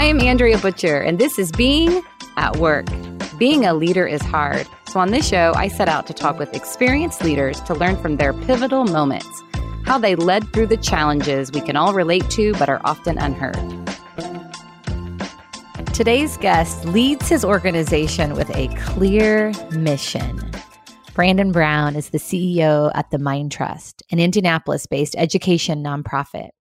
[0.00, 2.02] I'm Andrea Butcher, and this is Being
[2.38, 2.86] at Work.
[3.36, 4.66] Being a leader is hard.
[4.88, 8.16] So, on this show, I set out to talk with experienced leaders to learn from
[8.16, 9.28] their pivotal moments,
[9.84, 13.58] how they led through the challenges we can all relate to but are often unheard.
[15.92, 20.50] Today's guest leads his organization with a clear mission.
[21.12, 26.52] Brandon Brown is the CEO at the Mind Trust, an Indianapolis based education nonprofit.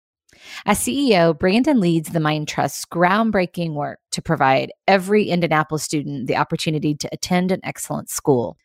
[0.67, 6.37] As CEO, Brandon leads the Mind Trust's groundbreaking work to provide every Indianapolis student the
[6.37, 8.57] opportunity to attend an excellent school.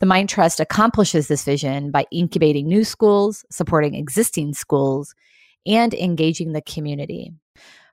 [0.00, 5.14] The Mind Trust accomplishes this vision by incubating new schools, supporting existing schools,
[5.66, 7.32] and engaging the community.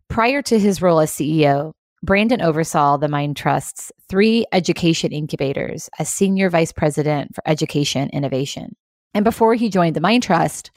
[0.09, 6.09] Prior to his role as CEO, Brandon oversaw the Mind Trust's three education incubators as
[6.09, 8.75] Senior Vice President for Education Innovation.
[9.13, 10.71] And before he joined the Mind Trust,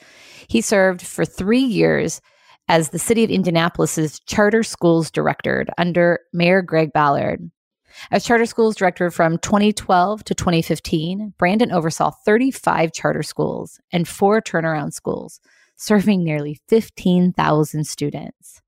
[0.49, 2.21] he served for three years
[2.69, 7.51] as the City of Indianapolis's Charter Schools Director under Mayor Greg Ballard.
[8.11, 14.41] As Charter Schools Director from 2012 to 2015, Brandon oversaw 35 charter schools and four
[14.41, 15.41] turnaround schools,
[15.77, 18.63] serving nearly 15,000 students.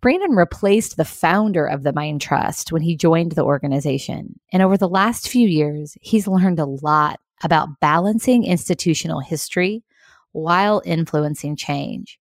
[0.00, 4.40] Brandon replaced the founder of the Mind Trust when he joined the organization.
[4.52, 9.84] And over the last few years, he's learned a lot about balancing institutional history
[10.32, 12.18] while influencing change.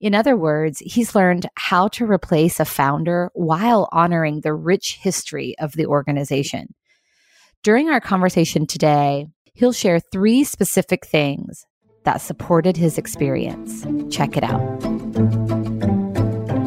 [0.00, 5.54] In other words, he's learned how to replace a founder while honoring the rich history
[5.58, 6.74] of the organization.
[7.62, 11.66] During our conversation today, he'll share three specific things
[12.04, 13.84] that supported his experience.
[14.14, 14.80] Check it out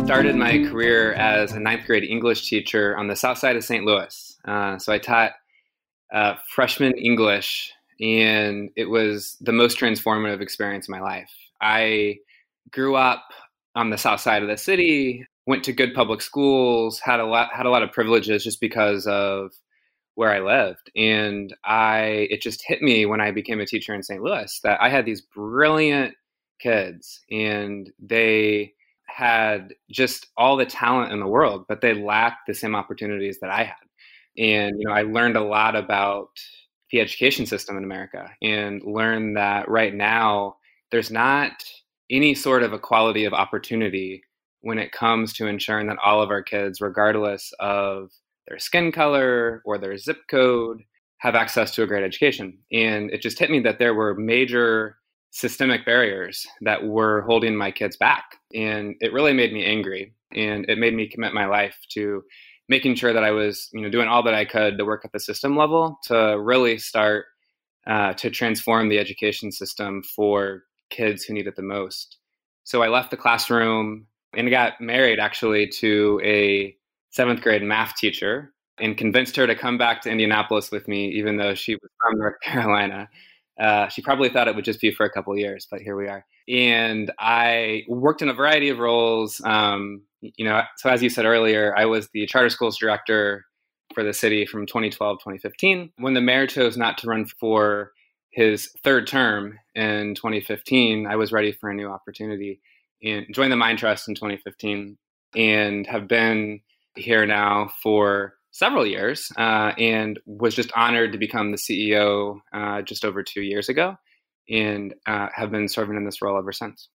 [0.05, 3.83] started my career as a ninth grade English teacher on the south side of St.
[3.83, 4.37] Louis.
[4.45, 5.31] Uh, so I taught
[6.13, 11.31] uh, freshman English, and it was the most transformative experience of my life.
[11.61, 12.17] I
[12.71, 13.23] grew up
[13.75, 17.49] on the south side of the city, went to good public schools, had a lot
[17.53, 19.51] had a lot of privileges just because of
[20.15, 20.91] where I lived.
[20.95, 24.21] And I it just hit me when I became a teacher in St.
[24.21, 26.15] Louis that I had these brilliant
[26.59, 28.73] kids and they
[29.07, 33.49] had just all the talent in the world, but they lacked the same opportunities that
[33.49, 33.75] I had.
[34.37, 36.29] And you know, I learned a lot about
[36.91, 40.57] the education system in America and learned that right now
[40.91, 41.51] there's not
[42.13, 44.21] any sort of equality of opportunity
[44.61, 48.11] when it comes to ensuring that all of our kids, regardless of
[48.47, 50.81] their skin color or their zip code,
[51.17, 52.57] have access to a great education.
[52.71, 54.97] And it just hit me that there were major
[55.31, 58.23] systemic barriers that were holding my kids back.
[58.53, 60.13] And it really made me angry.
[60.35, 62.23] And it made me commit my life to
[62.69, 65.11] making sure that I was, you know, doing all that I could to work at
[65.11, 67.25] the system level to really start
[67.87, 72.17] uh, to transform the education system for kids who need it the most.
[72.63, 76.75] So I left the classroom and got married actually to a
[77.09, 81.37] seventh grade math teacher and convinced her to come back to Indianapolis with me, even
[81.37, 83.09] though she was from North Carolina.
[83.59, 86.07] Uh, she probably thought it would just be for a couple years, but here we
[86.07, 86.25] are.
[86.49, 89.39] And I worked in a variety of roles.
[89.45, 93.45] Um, you know, so as you said earlier, I was the charter schools director
[93.93, 95.91] for the city from 2012 2015.
[95.97, 97.91] When the mayor chose not to run for
[98.33, 102.61] his third term in 2015, I was ready for a new opportunity
[103.03, 104.97] and joined the Mind Trust in 2015
[105.35, 106.61] and have been
[106.95, 112.81] here now for several years uh, and was just honored to become the CEO uh,
[112.81, 113.95] just over two years ago
[114.49, 116.89] and uh, have been serving in this role ever since.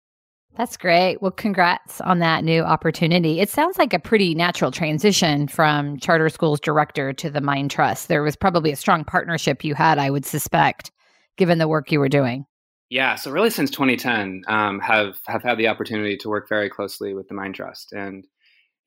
[0.56, 1.20] That's great.
[1.20, 3.38] Well, congrats on that new opportunity.
[3.38, 8.08] It sounds like a pretty natural transition from charter schools director to the Mind Trust.
[8.08, 10.90] There was probably a strong partnership you had, I would suspect,
[11.38, 12.44] given the work you were doing.
[12.90, 17.14] Yeah, so really since 2010, um, have have had the opportunity to work very closely
[17.14, 18.26] with the Mind Trust, and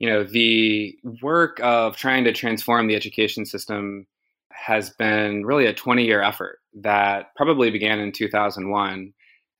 [0.01, 4.07] you know, the work of trying to transform the education system
[4.51, 9.13] has been really a 20 year effort that probably began in 2001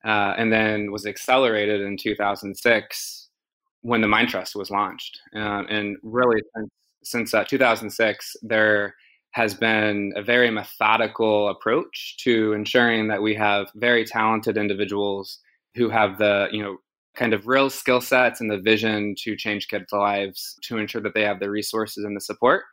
[0.04, 3.28] uh, and then was accelerated in 2006
[3.82, 5.20] when the Mind Trust was launched.
[5.32, 6.70] Uh, and really, since,
[7.04, 8.96] since uh, 2006, there
[9.32, 15.38] has been a very methodical approach to ensuring that we have very talented individuals
[15.74, 16.76] who have the you know
[17.14, 21.14] kind of real skill sets and the vision to change kids' lives to ensure that
[21.14, 22.64] they have the resources and the support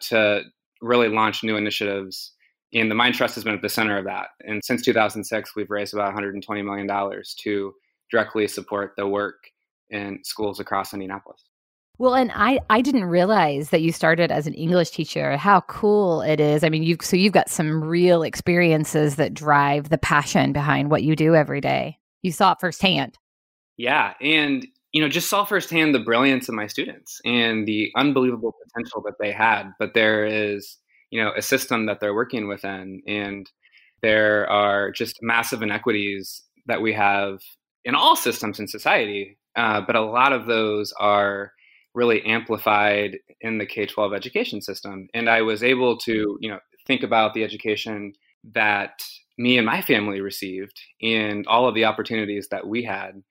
[0.00, 0.42] to
[0.82, 2.32] really launch new initiatives.
[2.74, 4.28] And the Mind Trust has been at the center of that.
[4.40, 7.74] And since 2006, we've raised about $120 million to
[8.10, 9.50] directly support the work
[9.88, 11.42] in schools across Indianapolis.
[11.98, 15.36] Well, and I I didn't realize that you started as an English teacher.
[15.36, 16.62] How cool it is.
[16.62, 21.02] I mean, you so you've got some real experiences that drive the passion behind what
[21.02, 21.98] you do every day.
[22.22, 23.18] You saw it firsthand.
[23.78, 28.54] Yeah, and you know, just saw firsthand the brilliance of my students and the unbelievable
[28.64, 29.70] potential that they had.
[29.78, 30.78] But there is,
[31.10, 33.50] you know, a system that they're working within, and
[34.02, 37.40] there are just massive inequities that we have
[37.84, 39.38] in all systems in society.
[39.54, 41.52] Uh, but a lot of those are
[41.96, 45.08] really amplified in the K 12 education system.
[45.14, 46.44] And I was able to, mm-hmm.
[46.44, 48.12] you know, think about the education
[48.52, 49.02] that
[49.38, 53.22] me and my family received and all of the opportunities that we had.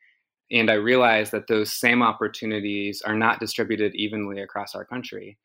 [0.52, 5.38] And I realized that those same opportunities are not distributed evenly across our country.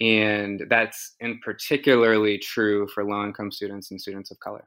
[0.00, 4.66] And that's in particularly true for low income students and students of color.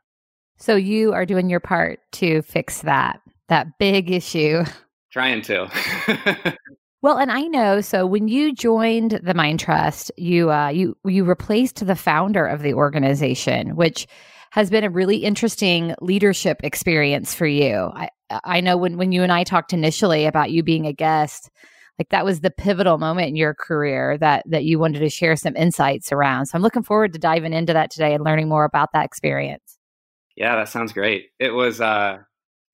[0.58, 4.64] So you are doing your part to fix that, that big issue.
[5.12, 6.58] Trying to.
[7.04, 7.82] Well, and I know.
[7.82, 12.62] So when you joined the Mind Trust, you uh, you you replaced the founder of
[12.62, 14.08] the organization, which
[14.52, 17.92] has been a really interesting leadership experience for you.
[17.94, 18.08] I
[18.46, 21.50] I know when when you and I talked initially about you being a guest,
[22.00, 25.36] like that was the pivotal moment in your career that that you wanted to share
[25.36, 26.46] some insights around.
[26.46, 29.78] So I'm looking forward to diving into that today and learning more about that experience.
[30.38, 31.32] Yeah, that sounds great.
[31.38, 32.20] It was uh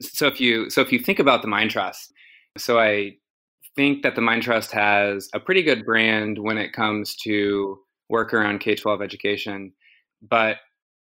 [0.02, 2.14] so if you so if you think about the Mind Trust,
[2.60, 3.16] so I
[3.80, 7.80] think that the Mind Trust has a pretty good brand when it comes to
[8.10, 9.72] work around K twelve education,
[10.22, 10.58] but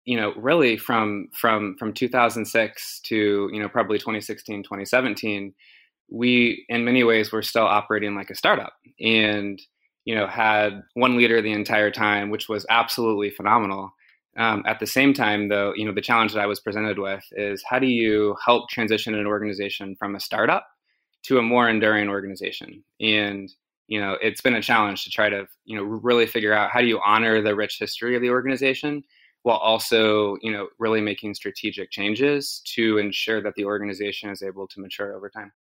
[0.05, 5.53] you know really from from from 2006 to you know probably 2016 2017
[6.11, 9.59] we in many ways were still operating like a startup and
[10.05, 13.91] you know had one leader the entire time which was absolutely phenomenal.
[14.37, 17.23] Um, at the same time though you know the challenge that i was presented with
[17.31, 20.65] is how do you help transition an organization from a startup
[21.23, 22.83] to a more enduring organization.
[22.99, 23.49] And
[23.87, 26.81] you know, it's been a challenge to try to you know really figure out how
[26.81, 29.03] do you honor the rich history of the organization
[29.43, 34.67] while also you know really making strategic changes to ensure that the organization is able
[34.67, 35.51] to mature over time.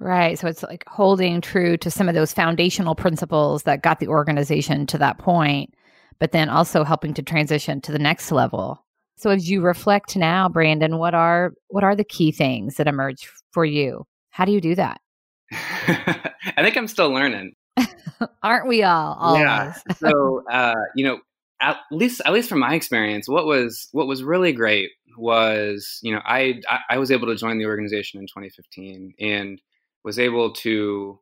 [0.00, 0.38] Right.
[0.38, 4.86] So it's like holding true to some of those foundational principles that got the organization
[4.88, 5.72] to that point,
[6.18, 8.84] but then also helping to transition to the next level.
[9.16, 13.30] So as you reflect now, Brandon, what are what are the key things that emerge
[13.52, 14.04] for you?
[14.30, 15.00] How do you do that?
[15.52, 17.54] I think I'm still learning.
[18.42, 19.16] Aren't we all?
[19.18, 19.42] Always.
[19.42, 19.72] Yeah.
[19.96, 21.18] so uh, you know,
[21.60, 26.12] at least at least from my experience, what was what was really great was you
[26.12, 29.60] know I I was able to join the organization in 2015 and
[30.04, 31.18] was able to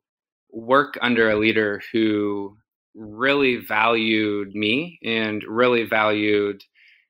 [0.50, 2.56] work under a leader who
[2.94, 6.62] really valued me and really valued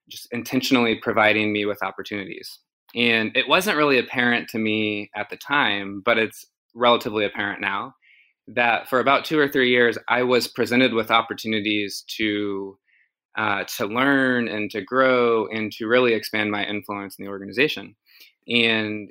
[0.08, 2.58] just intentionally providing me with opportunities.
[2.94, 7.94] And it wasn't really apparent to me at the time, but it's relatively apparent now
[8.48, 12.78] that for about two or three years, I was presented with opportunities to
[13.36, 17.94] uh, to learn and to grow and to really expand my influence in the organization.
[18.46, 19.10] And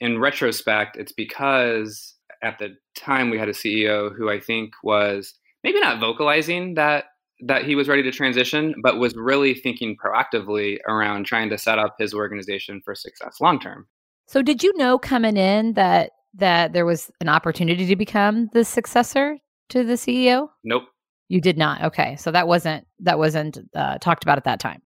[0.00, 5.34] in retrospect, it's because at the time we had a CEO who I think was
[5.64, 7.06] maybe not vocalizing that
[7.40, 11.78] that he was ready to transition, but was really thinking proactively around trying to set
[11.78, 13.86] up his organization for success long term.
[14.26, 18.64] So, did you know coming in that that there was an opportunity to become the
[18.64, 19.38] successor
[19.70, 20.48] to the CEO?
[20.64, 20.84] Nope.
[21.28, 21.82] You did not.
[21.82, 24.80] Okay, so that wasn't that wasn't uh, talked about at that time.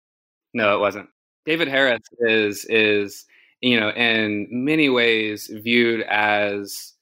[0.54, 1.08] No, it wasn't.
[1.44, 3.26] David Harris is is
[3.60, 6.94] you know in many ways viewed as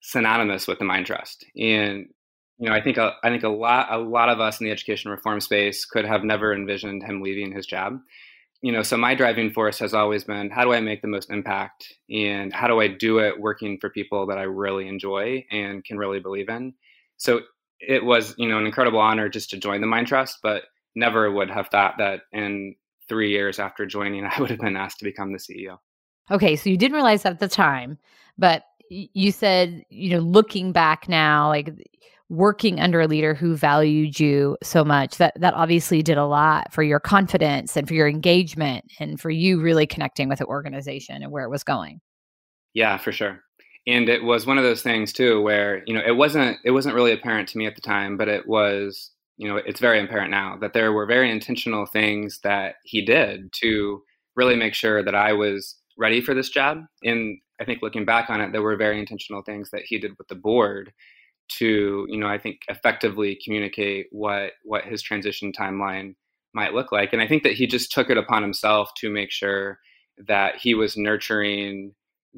[0.00, 2.08] synonymous with the Mind Trust, and
[2.58, 4.72] you know I think a, I think a lot a lot of us in the
[4.72, 8.00] education reform space could have never envisioned him leaving his job
[8.64, 11.30] you know, so my driving force has always been how do I make the most
[11.30, 15.84] impact and how do I do it working for people that I really enjoy and
[15.84, 16.72] can really believe in.
[17.18, 17.42] So
[17.78, 20.62] it was, you know, an incredible honor just to join the Mind Trust, but
[20.94, 22.74] never would have thought that in
[23.06, 25.76] three years after joining, I would have been asked to become the CEO.
[26.30, 27.98] Okay, so you didn't realize that at the time,
[28.38, 31.70] but you said, you know, looking back now, like
[32.34, 36.72] working under a leader who valued you so much that that obviously did a lot
[36.72, 41.22] for your confidence and for your engagement and for you really connecting with the organization
[41.22, 42.00] and where it was going.
[42.74, 43.40] Yeah for sure.
[43.86, 46.94] And it was one of those things too where you know it wasn't it wasn't
[46.94, 50.30] really apparent to me at the time but it was you know it's very apparent
[50.30, 54.02] now that there were very intentional things that he did to
[54.36, 56.78] really make sure that i was ready for this job.
[57.04, 60.12] And i think looking back on it there were very intentional things that he did
[60.18, 60.92] with the board
[61.48, 66.14] to you know i think effectively communicate what what his transition timeline
[66.54, 69.30] might look like and i think that he just took it upon himself to make
[69.30, 69.78] sure
[70.26, 71.92] that he was nurturing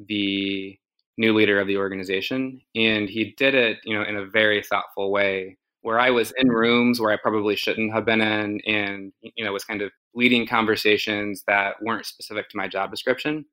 [0.07, 0.77] the
[1.17, 5.11] new leader of the organization and he did it you know in a very thoughtful
[5.11, 6.57] way where i was in mm-hmm.
[6.57, 10.45] rooms where i probably shouldn't have been in and you know was kind of leading
[10.45, 13.45] conversations that weren't specific to my job description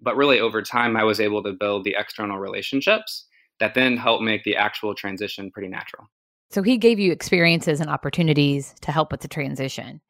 [0.00, 3.26] but really over time i was able to build the external relationships
[3.60, 6.08] that then helped make the actual transition pretty natural.
[6.50, 10.00] So he gave you experiences and opportunities to help with the transition.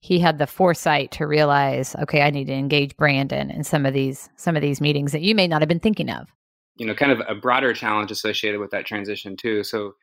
[0.00, 3.94] He had the foresight to realize, okay, I need to engage Brandon in some of
[3.94, 6.28] these some of these meetings that you may not have been thinking of.
[6.76, 9.62] You know, kind of a broader challenge associated with that transition too.
[9.62, 9.94] So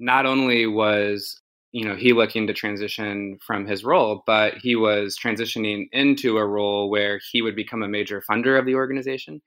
[0.00, 1.40] not only was
[1.74, 6.46] you know he looking to transition from his role but he was transitioning into a
[6.46, 9.42] role where he would become a major funder of the organization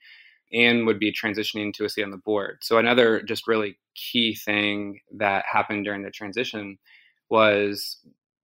[0.52, 2.58] and would be transitioning to a seat on the board.
[2.62, 6.78] So another just really key thing that happened during the transition
[7.30, 7.98] was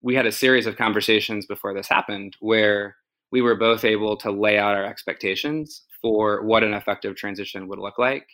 [0.02, 2.96] we had a series of conversations before this happened where
[3.32, 7.80] we were both able to lay out our expectations for what an effective transition would
[7.80, 8.28] look like.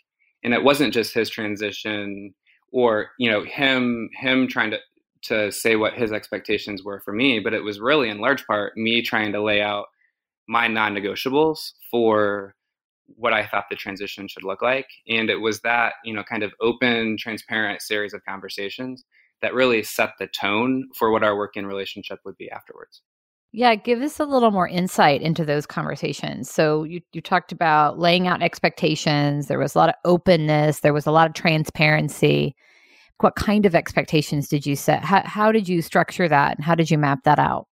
[0.44, 2.34] And it wasn't just his transition
[2.72, 4.78] or you know him him trying to
[5.24, 8.78] to say what his expectations were for me, but it was really in large part
[8.78, 9.88] me trying to lay out
[10.48, 12.56] my non-negotiables for
[13.16, 14.88] what I thought the transition should look like.
[15.08, 19.04] And it was that, you know, kind of open, transparent series of conversations
[19.42, 23.02] that really set the tone for what our working relationship would be afterwards.
[23.54, 26.52] Yeah, give us a little more insight into those conversations.
[26.52, 30.94] So you you talked about laying out expectations, there was a lot of openness, there
[30.94, 32.56] was a lot of transparency
[33.20, 35.04] what kind of expectations did you set?
[35.04, 37.68] How, how did you structure that and how did you map that out?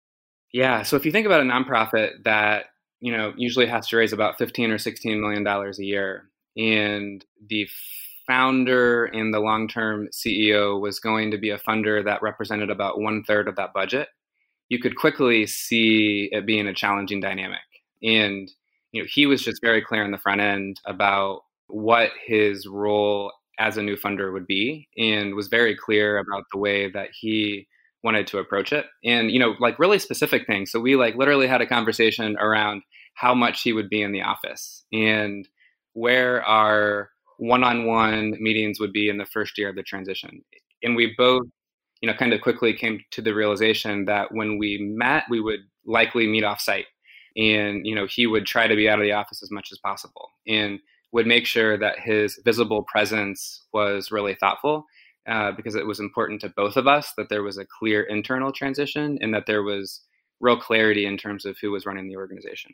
[0.54, 0.84] Yeah.
[0.84, 2.66] So if you think about a nonprofit that,
[3.02, 7.26] you know, usually has to raise about 15 or 16 million dollars a year and
[7.50, 7.68] the
[8.28, 13.24] founder and the long-term CEO was going to be a funder that represented about one
[13.24, 14.10] third of that budget,
[14.70, 17.60] you could quickly see it being a challenging dynamic.
[18.04, 18.52] And
[18.92, 23.32] you know, he was just very clear in the front end about what his role
[23.60, 27.68] as a new funder would be and was very clear about the way that he
[28.04, 28.86] wanted to approach it.
[29.04, 30.72] And you know like really specific things.
[30.72, 32.84] So we like literally had a conversation around
[33.16, 35.48] how much he would be in the office and
[35.94, 40.44] where our one-on-one meetings would be in the first year of the transition.
[40.84, 41.44] And we both
[42.02, 45.62] you know kind of quickly came to the realization that when we met we would
[45.86, 46.86] likely meet off site
[47.38, 49.78] and you know he would try to be out of the office as much as
[49.78, 50.80] possible and
[51.14, 54.86] would make sure that his visible presence was really thoughtful
[55.28, 58.52] uh, because it was important to both of us that there was a clear internal
[58.52, 60.02] transition and that there was
[60.40, 62.72] real clarity in terms of who was running the organization.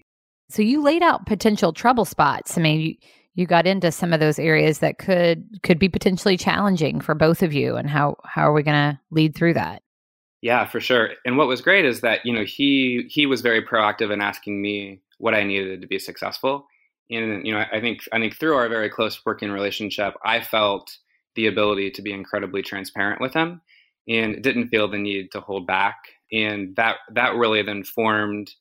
[0.49, 2.57] So you laid out potential trouble spots.
[2.57, 2.95] I mean, you,
[3.35, 7.43] you got into some of those areas that could could be potentially challenging for both
[7.43, 9.83] of you and how how are we going to lead through that?
[10.41, 11.09] Yeah, for sure.
[11.25, 14.61] And what was great is that, you know, he he was very proactive in asking
[14.61, 16.67] me what I needed to be successful
[17.09, 20.97] and you know i think i think through our very close working relationship i felt
[21.37, 23.61] the ability to be incredibly transparent with him
[24.09, 25.95] and didn't feel the need to hold back.
[26.33, 28.51] And that that really then formed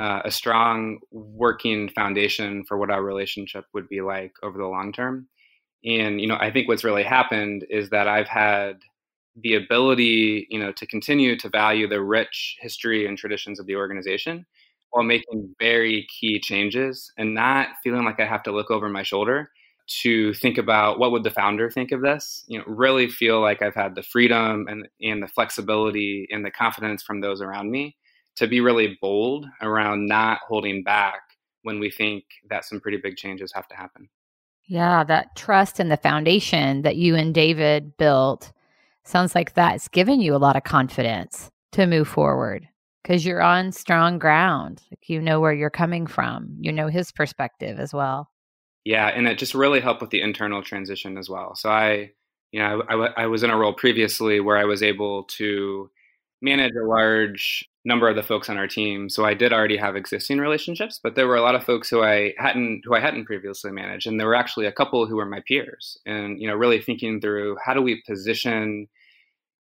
[0.00, 4.92] uh, a strong working foundation for what our relationship would be like over the long
[4.92, 5.28] term.
[5.84, 8.78] And you know i think what's really happened is that i've had
[9.34, 13.74] the ability you know to continue to value the rich history and traditions of the
[13.74, 14.46] organization
[14.92, 17.10] while making very key changes.
[17.18, 19.50] And not feeling like I have to look over my shoulder
[19.86, 23.62] to think about what would the founder think of this you know really feel like
[23.62, 27.96] i've had the freedom and and the flexibility and the confidence from those around me
[28.36, 31.20] to be really bold around not holding back
[31.62, 34.08] when we think that some pretty big changes have to happen
[34.66, 38.52] yeah that trust and the foundation that you and david built
[39.04, 42.68] sounds like that's given you a lot of confidence to move forward
[43.02, 44.82] because you're on strong ground.
[44.90, 46.56] Like you know where you're coming from.
[46.60, 48.30] You know his perspective as well.
[48.84, 51.54] Yeah, and it just really helped with the internal transition as well.
[51.54, 52.12] So I,
[52.50, 55.88] you know, I, I, was in a role previously where I was able to
[56.40, 59.08] manage a large number of the folks on our team.
[59.08, 62.02] So I did already have existing relationships, but there were a lot of folks who
[62.02, 65.26] I hadn't who I hadn't previously managed, and there were actually a couple who were
[65.26, 65.96] my peers.
[66.04, 68.88] And you know, really thinking through how do we position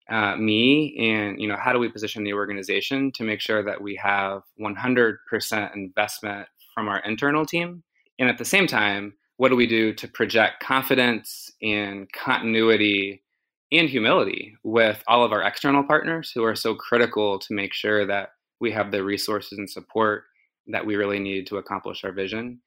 [0.09, 3.83] uh, me and you know how do we position the organization to make sure that
[3.83, 7.83] we have 100% investment from our internal team
[8.19, 13.23] and at the same time what do we do to project confidence and continuity
[13.71, 18.07] and humility with all of our external partners who are so critical to make sure
[18.07, 20.25] that we have the resources and support
[20.67, 22.61] that we really need to accomplish our vision?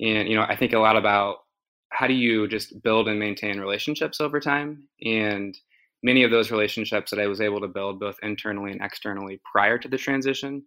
[0.00, 1.38] And you know i think a lot about
[1.90, 4.88] how do you just build and maintain relationships over time?
[5.04, 5.58] And
[6.02, 9.78] many of those relationships that I was able to build both internally and externally prior
[9.78, 10.64] to the transition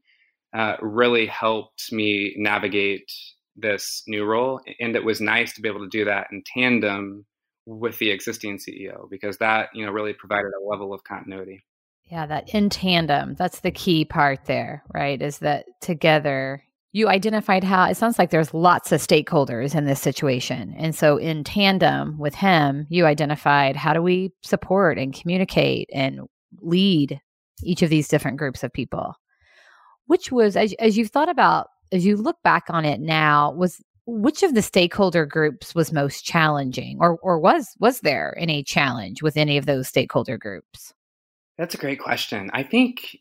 [0.54, 3.12] uh, really helped me navigate
[3.56, 4.62] this new role.
[4.80, 7.26] And it was nice to be able to do that in tandem
[7.66, 11.64] with the existing CEO because that, you know, really provided a level of continuity.
[12.06, 15.22] Yeah, that in tandem, that's the key part there, right?
[15.22, 20.02] Is that together you identified how it sounds like there's lots of stakeholders in this
[20.02, 20.76] situation.
[20.78, 26.22] And so, in tandem with him, you identified how do we support and communicate and
[26.60, 27.22] lead
[27.64, 29.16] each of these different groups of people?
[30.08, 33.82] Which was, as, as you've thought about, as you look back on it now, was
[34.06, 39.22] which of the stakeholder groups was most challenging or, or was was there any challenge
[39.22, 40.94] with any of those stakeholder groups?
[41.58, 42.50] That's a great question.
[42.54, 43.18] I think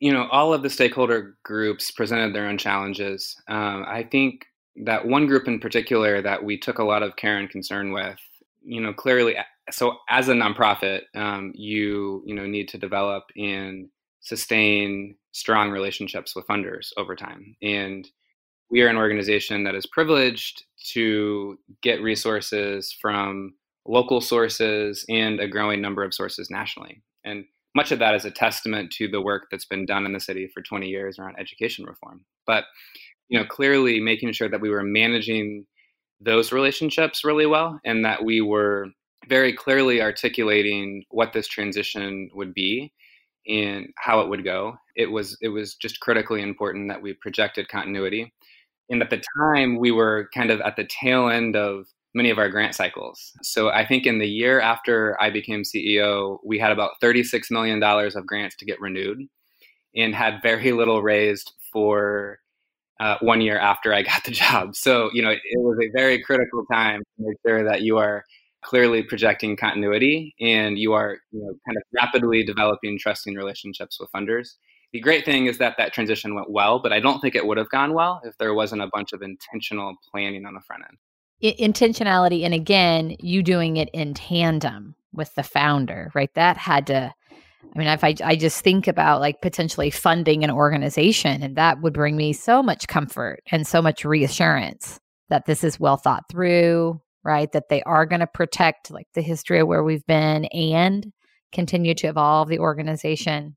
[0.00, 3.34] you know, all of the stakeholder groups presented their own challenges.
[3.48, 4.44] Um, I think
[4.84, 8.18] that one group in particular that we took a lot of care and concern with,
[8.62, 9.36] you know, clearly,
[9.70, 13.88] so as a nonprofit, um, you you know need to develop and
[14.26, 18.08] sustain strong relationships with funders over time, and
[18.70, 23.54] we are an organization that is privileged to get resources from
[23.86, 27.44] local sources and a growing number of sources nationally, and
[27.76, 30.50] much of that is a testament to the work that's been done in the city
[30.52, 32.24] for 20 years around education reform.
[32.46, 32.64] But
[33.28, 35.66] you know, clearly making sure that we were managing
[36.20, 38.88] those relationships really well and that we were
[39.28, 42.92] very clearly articulating what this transition would be
[43.48, 44.76] and how it would go.
[44.96, 48.32] It was it was just critically important that we projected continuity.
[48.88, 52.38] And at the time we were kind of at the tail end of many of
[52.38, 53.32] our grant cycles.
[53.42, 57.82] So I think in the year after I became CEO, we had about $36 million
[57.82, 59.20] of grants to get renewed
[59.94, 62.38] and had very little raised for
[63.00, 64.76] uh, one year after I got the job.
[64.76, 67.98] So, you know, it, it was a very critical time to make sure that you
[67.98, 68.24] are
[68.66, 74.10] clearly projecting continuity and you are, you know, kind of rapidly developing trusting relationships with
[74.10, 74.54] funders.
[74.92, 77.58] The great thing is that that transition went well, but I don't think it would
[77.58, 80.98] have gone well if there wasn't a bunch of intentional planning on the front end
[81.42, 87.12] intentionality and again you doing it in tandem with the founder right that had to
[87.62, 91.82] i mean if I, I just think about like potentially funding an organization and that
[91.82, 96.24] would bring me so much comfort and so much reassurance that this is well thought
[96.30, 100.46] through right that they are going to protect like the history of where we've been
[100.46, 101.12] and
[101.52, 103.56] continue to evolve the organization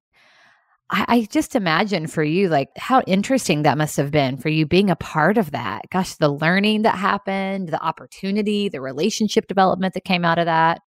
[0.89, 4.65] I, I just imagine for you, like how interesting that must have been for you
[4.65, 5.83] being a part of that.
[5.91, 10.81] Gosh, the learning that happened, the opportunity, the relationship development that came out of that.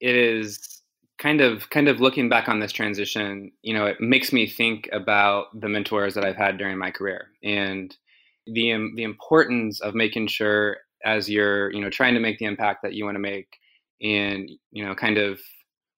[0.00, 0.82] It is
[1.18, 4.88] kind of kind of looking back on this transition, you know, it makes me think
[4.92, 7.96] about the mentors that I've had during my career and
[8.46, 12.82] the the importance of making sure as you're, you know, trying to make the impact
[12.82, 13.48] that you want to make
[14.02, 15.40] and, you know, kind of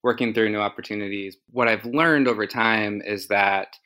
[0.03, 1.37] working through new opportunities.
[1.51, 3.77] What I've learned over time is that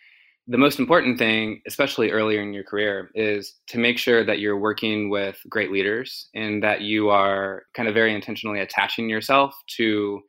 [0.46, 4.58] the most important thing, especially earlier in your career, is to make sure that you're
[4.58, 10.20] working with great leaders and that you are kind of very intentionally attaching yourself to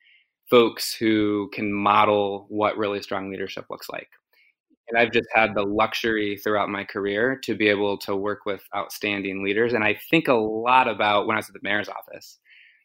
[0.49, 4.10] folks who can model what really strong leadership looks like.
[4.89, 8.62] And I've just had the luxury throughout my career to be able to work with
[8.76, 9.74] outstanding leaders.
[9.74, 12.39] And I think a lot about when I was at the mayor's office.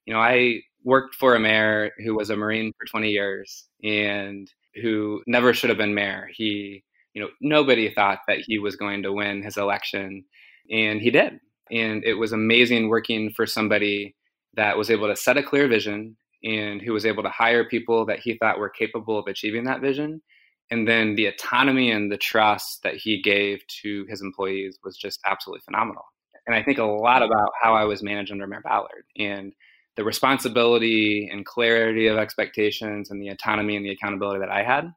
[0.07, 4.49] You know, I worked for a mayor who was a Marine for 20 years and
[4.83, 6.29] who never should have been mayor.
[6.33, 10.25] He, you know, nobody thought that he was going to win his election,
[10.71, 11.41] and he did.
[11.71, 14.15] And it was amazing working for somebody
[14.55, 18.07] that was able to set a clear vision and who was able to hire people
[18.07, 20.23] that he thought were capable of achieving that vision.
[20.71, 25.21] And then the autonomy and the trust that he gave to his employees was just
[25.25, 26.03] absolutely phenomenal.
[26.47, 29.05] And I think a lot about how I was managed under Mayor Ballard.
[29.17, 29.53] And
[29.97, 34.93] the responsibility and clarity of expectations and the autonomy and the accountability that I had.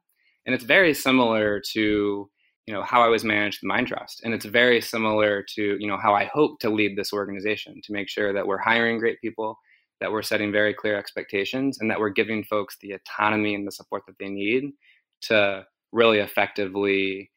[0.46, 2.30] And it's very similar to
[2.66, 5.88] you know how I was managed the Mind Trust, and it's very similar to you
[5.88, 9.20] know how I hope to lead this organization to make sure that we're hiring great
[9.20, 9.58] people,
[10.00, 13.72] that we're setting very clear expectations, and that we're giving folks the autonomy and the
[13.72, 14.70] support that they need
[15.22, 17.30] to really effectively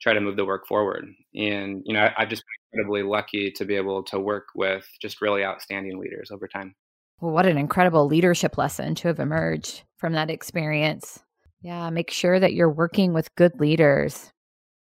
[0.00, 1.06] try to move the work forward.
[1.34, 4.86] And you know, I, have just been incredibly lucky to be able to work with
[5.00, 6.74] just really outstanding leaders over time.
[7.20, 11.20] Well, what an incredible leadership lesson to have emerged from that experience.
[11.62, 14.30] Yeah, make sure that you're working with good leaders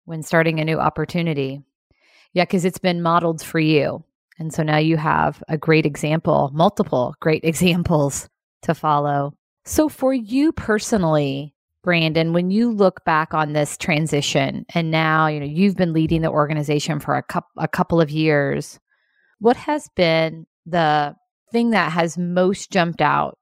[0.04, 1.62] when starting a new opportunity.
[2.32, 4.04] Yeah, because it's been modeled for you.
[4.38, 8.28] And so now you have a great example, multiple great examples
[8.62, 9.34] to follow.
[9.64, 11.53] So for you personally,
[11.84, 16.22] Brandon, when you look back on this transition and now, you know, you've been leading
[16.22, 18.80] the organization for a, couple a couple of years,
[19.38, 21.14] what has been the
[21.52, 23.38] thing that has most jumped out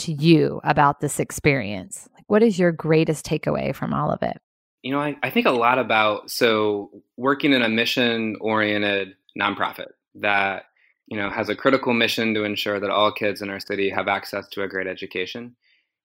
[0.00, 2.08] to you about this experience?
[2.12, 4.36] Like, what is your greatest takeaway from all of it?
[4.82, 9.92] You know, I, I think a lot about so working in a mission oriented nonprofit
[10.16, 10.64] that,
[11.06, 14.08] you know, has a critical mission to ensure that all kids in our city have
[14.08, 15.54] access to a great education.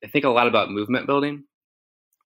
[0.03, 1.43] I think a lot about movement building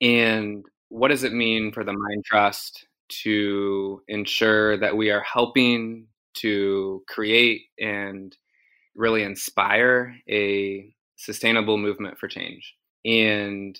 [0.02, 2.88] and what does it mean for the Mind Trust
[3.24, 8.36] to ensure that we are helping to create and
[8.96, 12.76] really inspire a sustainable movement for change.
[13.04, 13.78] And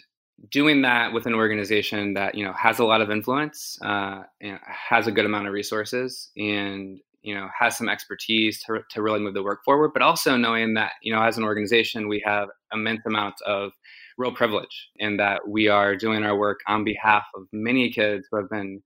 [0.52, 4.24] doing that with an organization that you know has a lot of influence, uh,
[4.68, 9.20] has a good amount of resources, and you know has some expertise to, to really
[9.20, 12.50] move the work forward, but also knowing that you know as an organization we have
[12.74, 13.72] immense amounts of
[14.18, 18.38] real privilege in that we are doing our work on behalf of many kids who
[18.38, 18.82] have been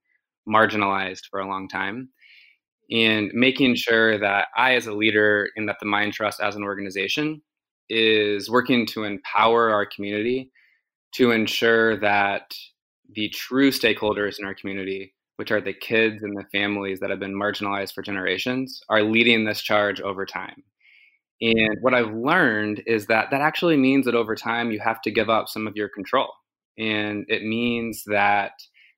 [0.48, 2.10] marginalized for a long time
[2.92, 6.64] and making sure that I, as a leader, and that the Mind Trust as an
[6.64, 7.42] organization
[7.88, 10.52] is working to empower our community
[11.16, 12.52] to ensure that
[13.14, 17.20] the true stakeholders in our community, which are the kids and the families that have
[17.20, 20.64] been marginalized for generations, are leading this charge over time.
[21.42, 25.12] And what I've learned is that that actually means that over time you have to
[25.12, 26.34] give up some of your control.
[26.78, 28.54] And it means that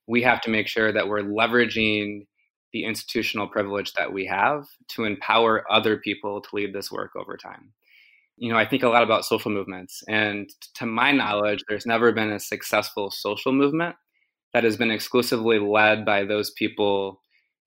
[0.08, 2.26] we have to make sure that we're leveraging
[2.74, 7.38] the institutional privilege that we have to empower other people to lead this work over
[7.38, 7.74] time.
[8.38, 12.12] You know, I think a lot about social movements, and to my knowledge, there's never
[12.12, 13.96] been a successful social movement
[14.54, 17.22] that has been exclusively led by those people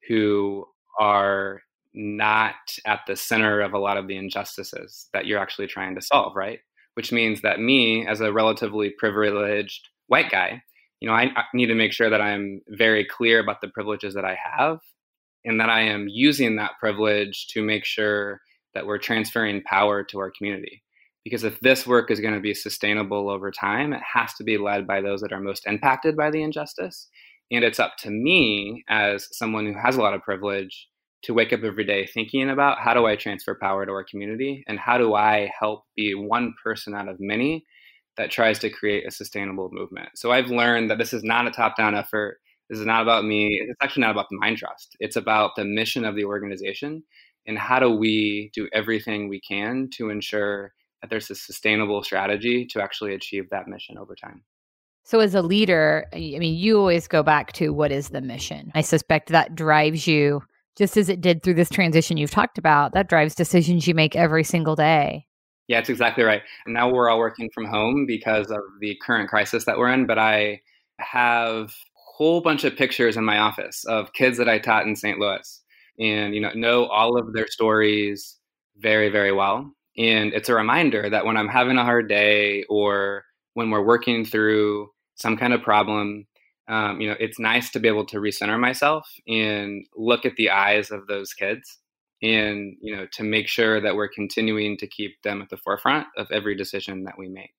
[0.09, 0.67] who
[0.99, 1.63] are
[1.95, 2.55] not
[2.87, 6.35] at the center of a lot of the injustices that you're actually trying to solve,
[6.35, 6.59] right?
[6.95, 10.63] Which means that me, as a relatively privileged white guy,
[11.01, 14.15] you know, I, I, need to make sure that I'm very clear about the privileges
[14.15, 14.79] that I have
[15.45, 18.41] and that I am using that privilege to make sure
[18.75, 20.83] that we're transferring power to our community.
[21.23, 24.59] Because if this work is going to be sustainable over time, it has to be
[24.59, 27.09] led by those that are most impacted by the injustice.
[27.51, 30.89] And it's up to me as someone who has a lot of privilege
[31.25, 34.65] to wake up every day thinking about how do I transfer power to our community
[34.69, 37.65] and how do I help be one person out of many
[38.17, 40.11] that tries to create a sustainable movement.
[40.15, 42.39] So I've learned that this is not a top down effort.
[42.71, 43.59] This is not about me.
[43.61, 44.97] It's actually not about the Mind Trust.
[45.01, 47.03] It's about the mission of the organization
[47.47, 52.67] and how do we do everything we can to ensure that there's a sustainable strategy
[52.67, 54.43] to actually achieve that mission over time.
[55.07, 58.73] So, as a leader, I mean, you always go back to what is the mission.
[58.75, 60.43] I suspect that drives you
[60.77, 64.17] just as it did through this transition you've talked about, that drives decisions you make
[64.17, 65.27] every single day.
[65.69, 66.43] Yeah, it's exactly right.
[66.67, 70.07] And now we're all working from home because of the current crisis that we're in.
[70.07, 70.61] But I
[70.99, 74.95] have a whole bunch of pictures in my office of kids that I taught in
[74.95, 75.19] St.
[75.19, 75.61] Louis
[75.99, 78.37] and you know know all of their stories
[78.79, 79.73] very, very well.
[79.97, 84.25] And it's a reminder that when I'm having a hard day or when we're working
[84.25, 86.27] through some kind of problem,
[86.69, 90.51] um, you know, it's nice to be able to recenter myself and look at the
[90.51, 91.79] eyes of those kids
[92.23, 96.07] and, you know, to make sure that we're continuing to keep them at the forefront
[96.17, 97.55] of every decision that we make.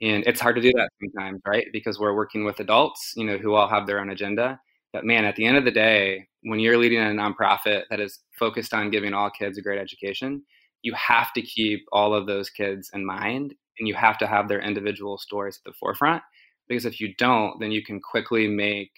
[0.00, 1.66] And it's hard to do that sometimes, right?
[1.72, 4.60] Because we're working with adults, you know, who all have their own agenda.
[4.92, 8.20] But man, at the end of the day, when you're leading a nonprofit that is
[8.38, 10.42] focused on giving all kids a great education,
[10.82, 14.48] you have to keep all of those kids in mind and you have to have
[14.48, 16.22] their individual stories at the forefront
[16.68, 18.90] because if you don't, then you can quickly make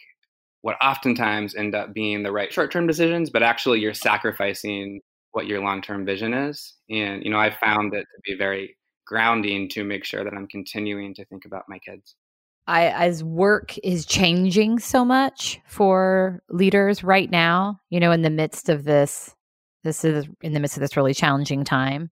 [0.62, 5.00] what oftentimes end up being the right short term decisions, but actually you're sacrificing
[5.32, 6.74] what your long term vision is.
[6.90, 8.76] And, you know, I found it to be very
[9.06, 12.14] grounding to make sure that I'm continuing to think about my kids.
[12.66, 18.28] I, as work is changing so much for leaders right now, you know, in the
[18.28, 19.34] midst of this,
[19.84, 22.10] this is in the midst of this really challenging time.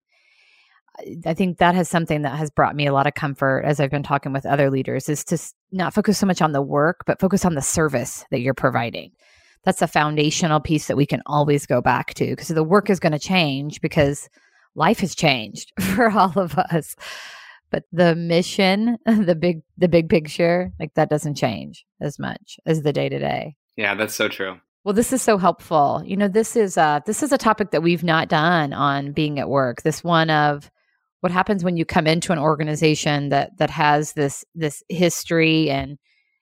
[1.24, 3.90] I think that has something that has brought me a lot of comfort as I've
[3.90, 5.38] been talking with other leaders is to
[5.72, 9.12] not focus so much on the work, but focus on the service that you're providing.
[9.64, 13.00] That's a foundational piece that we can always go back to because the work is
[13.00, 14.28] going to change because
[14.74, 16.94] life has changed for all of us.
[17.70, 22.82] But the mission, the big the big picture, like that doesn't change as much as
[22.82, 23.56] the day to day.
[23.76, 24.60] Yeah, that's so true.
[24.84, 26.00] Well, this is so helpful.
[26.06, 29.40] You know, this is uh this is a topic that we've not done on being
[29.40, 29.82] at work.
[29.82, 30.70] This one of
[31.26, 35.98] what happens when you come into an organization that that has this this history and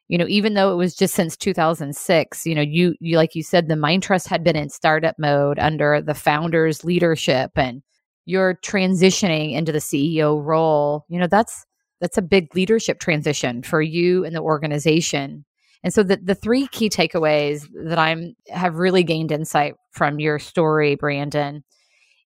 [0.09, 3.43] you know even though it was just since 2006 you know you you like you
[3.43, 7.83] said the mind trust had been in startup mode under the founders leadership and
[8.27, 11.65] you're transitioning into the ceo role you know that's
[12.05, 15.47] that's a big leadership transition for you and the organization.
[15.83, 20.39] And so the, the three key takeaways that i'm have really gained insight from your
[20.39, 21.65] story brandon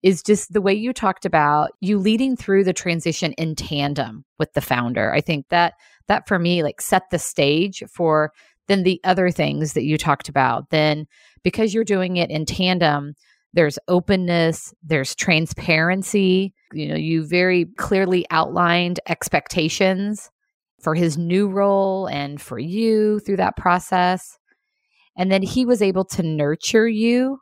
[0.04, 4.52] is just the way you talked about you leading through the transition in tandem with
[4.52, 5.10] the founder.
[5.12, 5.72] I think that
[6.08, 8.30] that for me like set the stage for
[8.68, 10.68] then the other things that you talked about.
[10.68, 11.06] Then
[11.42, 13.14] because you're doing it in tandem,
[13.54, 16.52] there's openness, there's transparency.
[16.74, 20.30] You know, you very clearly outlined expectations
[20.82, 24.38] for his new role and for you through that process.
[25.16, 27.38] And then he was able to nurture you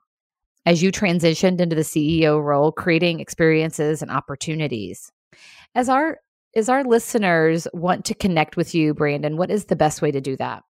[0.67, 5.11] as you transitioned into the CEO role, creating experiences and opportunities.
[5.75, 6.19] As our
[6.55, 10.21] as our listeners want to connect with you, Brandon, what is the best way to
[10.21, 10.63] do that?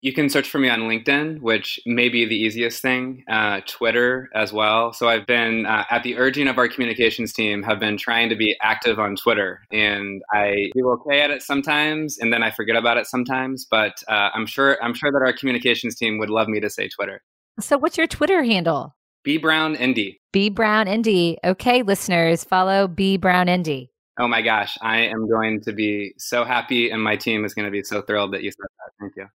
[0.00, 3.24] You can search for me on LinkedIn, which may be the easiest thing.
[3.28, 4.92] Uh, Twitter as well.
[4.92, 8.36] So I've been uh, at the urging of our communications team, have been trying to
[8.36, 12.76] be active on Twitter, and I do okay at it sometimes, and then I forget
[12.76, 13.66] about it sometimes.
[13.70, 16.88] But uh, I'm sure I'm sure that our communications team would love me to say
[16.88, 17.22] Twitter.
[17.60, 18.95] So what's your Twitter handle?
[19.26, 20.20] B Brown Indy.
[20.32, 21.36] B Brown Indy.
[21.42, 23.90] Okay, listeners, follow B Brown Indy.
[24.20, 27.64] Oh my gosh, I am going to be so happy, and my team is going
[27.64, 28.92] to be so thrilled that you said that.
[29.00, 29.26] Thank you.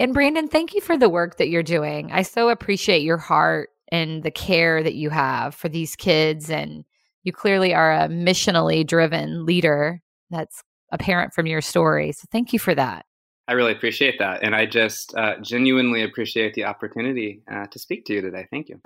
[0.00, 2.10] And Brandon, thank you for the work that you're doing.
[2.10, 6.50] I so appreciate your heart and the care that you have for these kids.
[6.50, 6.84] And
[7.22, 10.02] you clearly are a missionally driven leader.
[10.28, 12.10] That's apparent from your story.
[12.10, 13.05] So thank you for that.
[13.48, 14.42] I really appreciate that.
[14.42, 18.46] And I just uh, genuinely appreciate the opportunity uh, to speak to you today.
[18.50, 18.80] Thank you.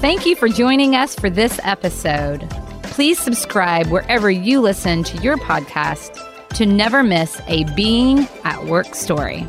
[0.00, 2.48] Thank you for joining us for this episode.
[2.82, 8.94] Please subscribe wherever you listen to your podcast to never miss a Being at Work
[8.94, 9.46] story.